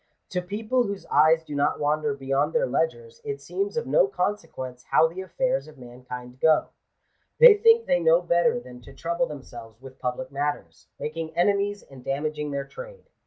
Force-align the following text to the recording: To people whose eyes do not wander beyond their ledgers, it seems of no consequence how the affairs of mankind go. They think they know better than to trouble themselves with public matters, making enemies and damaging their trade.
To 0.29 0.41
people 0.41 0.81
whose 0.85 1.05
eyes 1.11 1.43
do 1.43 1.53
not 1.53 1.79
wander 1.79 2.15
beyond 2.15 2.53
their 2.53 2.65
ledgers, 2.65 3.21
it 3.23 3.39
seems 3.39 3.77
of 3.77 3.85
no 3.85 4.07
consequence 4.07 4.85
how 4.89 5.07
the 5.07 5.21
affairs 5.21 5.67
of 5.67 5.77
mankind 5.77 6.39
go. 6.39 6.69
They 7.37 7.53
think 7.53 7.85
they 7.85 7.99
know 7.99 8.19
better 8.19 8.59
than 8.59 8.81
to 8.81 8.93
trouble 8.95 9.27
themselves 9.27 9.79
with 9.79 9.99
public 9.99 10.31
matters, 10.31 10.87
making 10.99 11.37
enemies 11.37 11.83
and 11.83 12.03
damaging 12.03 12.49
their 12.49 12.65
trade. 12.65 13.09